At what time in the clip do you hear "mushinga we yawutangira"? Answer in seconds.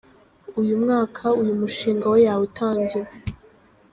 1.61-3.09